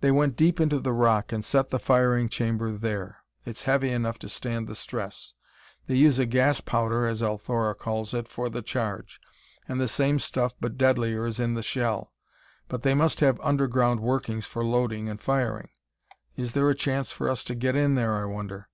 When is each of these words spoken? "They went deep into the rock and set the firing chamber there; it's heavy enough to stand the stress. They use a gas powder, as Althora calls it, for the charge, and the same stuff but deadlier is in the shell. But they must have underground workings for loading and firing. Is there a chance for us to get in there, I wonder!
"They 0.00 0.10
went 0.10 0.34
deep 0.34 0.60
into 0.60 0.80
the 0.80 0.92
rock 0.92 1.30
and 1.30 1.44
set 1.44 1.70
the 1.70 1.78
firing 1.78 2.28
chamber 2.28 2.72
there; 2.72 3.18
it's 3.44 3.62
heavy 3.62 3.90
enough 3.90 4.18
to 4.18 4.28
stand 4.28 4.66
the 4.66 4.74
stress. 4.74 5.34
They 5.86 5.94
use 5.94 6.18
a 6.18 6.26
gas 6.26 6.60
powder, 6.60 7.06
as 7.06 7.22
Althora 7.22 7.76
calls 7.76 8.12
it, 8.12 8.26
for 8.26 8.50
the 8.50 8.60
charge, 8.60 9.20
and 9.68 9.80
the 9.80 9.86
same 9.86 10.18
stuff 10.18 10.54
but 10.60 10.76
deadlier 10.76 11.26
is 11.26 11.38
in 11.38 11.54
the 11.54 11.62
shell. 11.62 12.12
But 12.66 12.82
they 12.82 12.92
must 12.94 13.20
have 13.20 13.38
underground 13.40 14.00
workings 14.00 14.46
for 14.46 14.64
loading 14.64 15.08
and 15.08 15.20
firing. 15.20 15.68
Is 16.34 16.50
there 16.54 16.68
a 16.68 16.74
chance 16.74 17.12
for 17.12 17.28
us 17.28 17.44
to 17.44 17.54
get 17.54 17.76
in 17.76 17.94
there, 17.94 18.14
I 18.16 18.24
wonder! 18.24 18.68